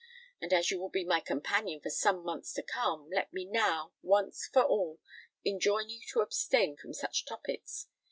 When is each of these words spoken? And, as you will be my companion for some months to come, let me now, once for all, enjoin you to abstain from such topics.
And, 0.41 0.51
as 0.51 0.71
you 0.71 0.79
will 0.79 0.89
be 0.89 1.03
my 1.03 1.19
companion 1.19 1.79
for 1.79 1.91
some 1.91 2.23
months 2.23 2.53
to 2.53 2.63
come, 2.63 3.07
let 3.11 3.31
me 3.31 3.45
now, 3.45 3.93
once 4.01 4.49
for 4.51 4.63
all, 4.63 4.99
enjoin 5.45 5.89
you 5.89 5.99
to 6.09 6.21
abstain 6.21 6.75
from 6.75 6.91
such 6.91 7.23
topics. 7.23 7.85